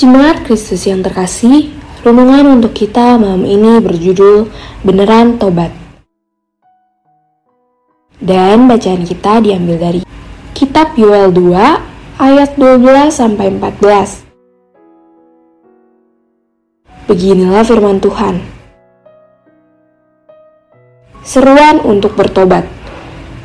Jemaat 0.00 0.48
Kristus 0.48 0.88
yang 0.88 1.04
terkasih, 1.04 1.76
renungan 2.00 2.56
untuk 2.56 2.72
kita 2.72 3.20
malam 3.20 3.44
ini 3.44 3.84
berjudul 3.84 4.48
Beneran 4.80 5.36
Tobat. 5.36 5.68
Dan 8.16 8.64
bacaan 8.64 9.04
kita 9.04 9.44
diambil 9.44 9.76
dari 9.76 10.00
Kitab 10.56 10.96
Yoel 10.96 11.28
2 11.36 12.16
ayat 12.16 12.56
12 12.56 13.12
sampai 13.12 13.52
14. 13.52 14.24
Beginilah 17.04 17.60
firman 17.60 18.00
Tuhan. 18.00 18.40
Seruan 21.20 21.76
untuk 21.84 22.16
bertobat. 22.16 22.64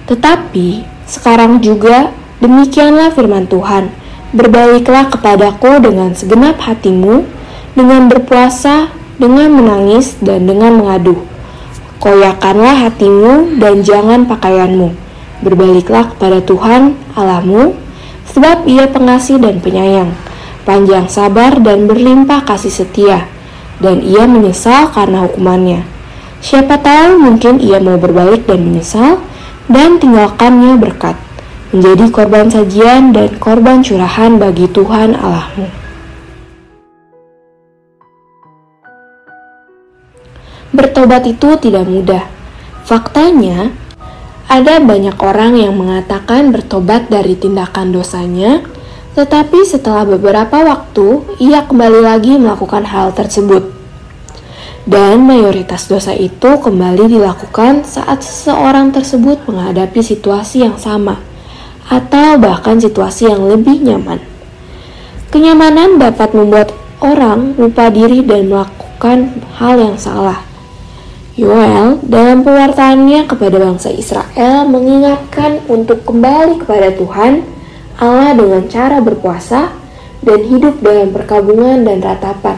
Tetapi 0.08 0.88
sekarang 1.04 1.60
juga 1.60 2.16
demikianlah 2.40 3.12
firman 3.12 3.44
Tuhan 3.44 4.05
Berbaliklah 4.34 5.14
kepadaku 5.14 5.84
dengan 5.84 6.16
segenap 6.18 6.58
hatimu, 6.58 7.28
dengan 7.78 8.10
berpuasa, 8.10 8.90
dengan 9.22 9.54
menangis, 9.54 10.18
dan 10.24 10.50
dengan 10.50 10.82
mengadu. 10.82 11.22
Koyakanlah 12.02 12.90
hatimu 12.90 13.62
dan 13.62 13.86
jangan 13.86 14.26
pakaianmu. 14.26 14.96
Berbaliklah 15.46 16.16
kepada 16.16 16.42
Tuhan 16.42 16.98
Allahmu, 17.14 17.78
sebab 18.34 18.66
ia 18.66 18.90
pengasih 18.90 19.38
dan 19.38 19.62
penyayang, 19.62 20.12
panjang 20.66 21.06
sabar 21.06 21.56
dan 21.62 21.86
berlimpah 21.86 22.44
kasih 22.44 22.74
setia, 22.74 23.30
dan 23.78 24.02
ia 24.02 24.26
menyesal 24.26 24.90
karena 24.90 25.24
hukumannya. 25.30 25.86
Siapa 26.42 26.82
tahu 26.82 27.22
mungkin 27.22 27.62
ia 27.62 27.78
mau 27.80 27.98
berbalik 27.98 28.46
dan 28.50 28.66
menyesal, 28.66 29.22
dan 29.66 29.98
tinggalkannya 29.98 30.78
berkat 30.78 31.18
menjadi 31.76 32.08
korban 32.08 32.48
sajian 32.48 33.12
dan 33.12 33.36
korban 33.36 33.84
curahan 33.84 34.40
bagi 34.40 34.64
Tuhan 34.72 35.12
Allahmu. 35.12 35.68
Bertobat 40.72 41.28
itu 41.28 41.60
tidak 41.60 41.84
mudah. 41.84 42.24
Faktanya, 42.88 43.76
ada 44.48 44.80
banyak 44.80 45.20
orang 45.20 45.60
yang 45.60 45.76
mengatakan 45.76 46.56
bertobat 46.56 47.12
dari 47.12 47.36
tindakan 47.36 47.92
dosanya, 47.92 48.64
tetapi 49.20 49.68
setelah 49.68 50.08
beberapa 50.08 50.64
waktu 50.64 51.28
ia 51.44 51.68
kembali 51.68 52.00
lagi 52.08 52.40
melakukan 52.40 52.88
hal 52.88 53.12
tersebut. 53.12 53.76
Dan 54.88 55.28
mayoritas 55.28 55.92
dosa 55.92 56.16
itu 56.16 56.56
kembali 56.56 57.20
dilakukan 57.20 57.84
saat 57.84 58.24
seseorang 58.24 58.96
tersebut 58.96 59.44
menghadapi 59.44 60.00
situasi 60.00 60.64
yang 60.64 60.80
sama 60.80 61.35
atau 61.86 62.38
bahkan 62.42 62.82
situasi 62.82 63.30
yang 63.30 63.46
lebih 63.46 63.82
nyaman. 63.82 64.22
Kenyamanan 65.30 66.02
dapat 66.02 66.32
membuat 66.34 66.72
orang 67.04 67.54
lupa 67.60 67.92
diri 67.92 68.24
dan 68.24 68.50
melakukan 68.50 69.44
hal 69.60 69.76
yang 69.78 69.98
salah. 70.00 70.42
Yoel 71.36 72.00
dalam 72.08 72.48
pewartaannya 72.48 73.28
kepada 73.28 73.60
bangsa 73.60 73.92
Israel 73.92 74.64
mengingatkan 74.72 75.60
untuk 75.68 76.08
kembali 76.08 76.64
kepada 76.64 76.96
Tuhan 76.96 77.44
Allah 78.00 78.32
dengan 78.32 78.64
cara 78.72 79.04
berpuasa 79.04 79.76
dan 80.24 80.40
hidup 80.48 80.80
dalam 80.80 81.12
perkabungan 81.12 81.84
dan 81.84 82.00
ratapan. 82.00 82.56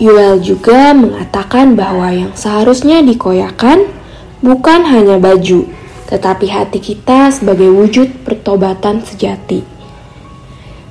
Yoel 0.00 0.40
juga 0.40 0.96
mengatakan 0.96 1.78
bahwa 1.78 2.10
yang 2.10 2.32
seharusnya 2.32 3.04
dikoyakan 3.04 3.86
bukan 4.42 4.80
hanya 4.88 5.20
baju, 5.20 5.68
tetapi 6.08 6.52
hati 6.52 6.78
kita 6.80 7.32
sebagai 7.32 7.72
wujud 7.72 8.24
pertobatan 8.24 9.00
sejati. 9.04 9.64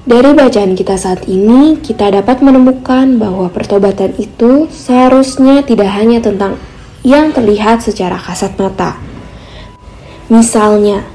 Dari 0.04 0.36
bacaan 0.36 0.76
kita 0.76 1.00
saat 1.00 1.32
ini, 1.32 1.80
kita 1.80 2.12
dapat 2.12 2.44
menemukan 2.44 3.16
bahwa 3.16 3.48
pertobatan 3.48 4.12
itu 4.20 4.68
seharusnya 4.68 5.64
tidak 5.64 5.96
hanya 5.96 6.20
tentang 6.20 6.60
yang 7.08 7.32
terlihat 7.32 7.80
secara 7.80 8.20
kasat 8.20 8.52
mata. 8.60 9.00
Misalnya, 10.28 11.08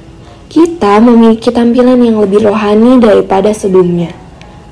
kita 0.49 1.05
memiliki 1.05 1.53
tampilan 1.53 2.01
yang 2.01 2.17
lebih 2.17 2.49
rohani 2.49 2.97
daripada 2.97 3.53
sebelumnya, 3.53 4.17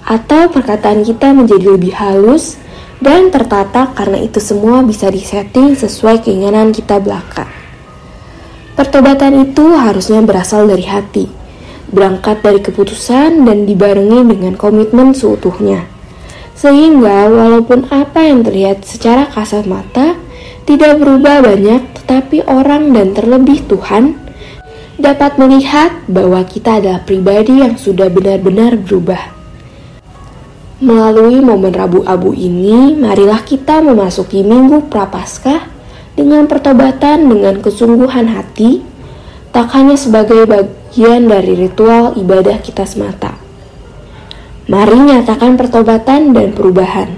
atau 0.08 0.48
perkataan 0.48 1.04
kita 1.04 1.36
menjadi 1.36 1.76
lebih 1.76 1.92
halus 1.92 2.56
dan 3.04 3.28
tertata 3.28 3.92
karena 3.92 4.24
itu 4.24 4.40
semua 4.40 4.80
bisa 4.80 5.12
disetting 5.12 5.76
sesuai 5.76 6.24
keinginan 6.24 6.72
kita 6.72 6.96
belaka. 6.96 7.65
Pertobatan 8.76 9.40
itu 9.40 9.72
harusnya 9.72 10.20
berasal 10.20 10.68
dari 10.68 10.84
hati, 10.84 11.24
berangkat 11.88 12.44
dari 12.44 12.60
keputusan 12.60 13.48
dan 13.48 13.64
dibarengi 13.64 14.20
dengan 14.36 14.52
komitmen 14.52 15.16
seutuhnya. 15.16 15.88
Sehingga 16.52 17.32
walaupun 17.32 17.88
apa 17.88 18.20
yang 18.28 18.44
terlihat 18.44 18.84
secara 18.84 19.32
kasat 19.32 19.64
mata 19.64 20.20
tidak 20.68 21.00
berubah 21.00 21.40
banyak, 21.40 21.88
tetapi 22.04 22.44
orang 22.44 22.92
dan 22.92 23.16
terlebih 23.16 23.64
Tuhan 23.64 24.12
dapat 25.00 25.40
melihat 25.40 25.96
bahwa 26.04 26.44
kita 26.44 26.76
adalah 26.76 27.00
pribadi 27.00 27.64
yang 27.64 27.80
sudah 27.80 28.12
benar-benar 28.12 28.76
berubah. 28.76 29.32
Melalui 30.84 31.40
momen 31.40 31.72
Rabu 31.72 32.04
Abu 32.04 32.36
ini, 32.36 32.92
marilah 32.92 33.40
kita 33.40 33.80
memasuki 33.80 34.44
Minggu 34.44 34.92
Prapaskah 34.92 35.75
dengan 36.16 36.48
pertobatan 36.48 37.28
dengan 37.28 37.60
kesungguhan 37.60 38.32
hati, 38.32 38.80
tak 39.52 39.68
hanya 39.76 40.00
sebagai 40.00 40.48
bagian 40.48 41.28
dari 41.28 41.52
ritual 41.52 42.16
ibadah 42.16 42.56
kita 42.64 42.88
semata. 42.88 43.36
Mari 44.66 44.98
nyatakan 44.98 45.54
pertobatan 45.54 46.34
dan 46.34 46.56
perubahan. 46.56 47.12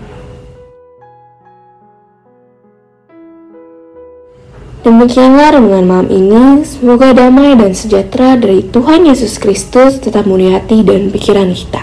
Demikianlah 4.83 5.59
renungan 5.59 5.85
malam 5.87 6.09
ini. 6.11 6.63
Semoga 6.63 7.11
damai 7.11 7.55
dan 7.59 7.75
sejahtera 7.75 8.39
dari 8.39 8.67
Tuhan 8.67 9.07
Yesus 9.07 9.39
Kristus 9.39 9.99
tetap 10.03 10.27
memenuhi 10.27 10.55
hati 10.55 10.81
dan 10.87 11.11
pikiran 11.11 11.51
kita. 11.55 11.83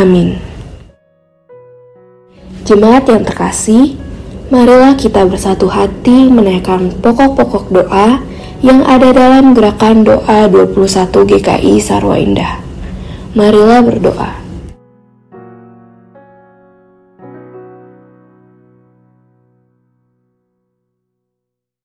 Amin. 0.00 0.40
Jemaat 2.64 3.10
yang 3.10 3.26
terkasih, 3.26 3.98
Marilah 4.50 4.98
kita 4.98 5.22
bersatu 5.30 5.70
hati 5.70 6.26
menaikkan 6.26 6.90
pokok-pokok 6.98 7.70
doa 7.70 8.18
yang 8.66 8.82
ada 8.82 9.14
dalam 9.14 9.54
gerakan 9.54 10.02
doa 10.02 10.50
21 10.50 10.74
GKI 11.06 11.78
Sarwa 11.78 12.18
Indah. 12.18 12.58
Marilah 13.38 13.78
berdoa. 13.86 14.49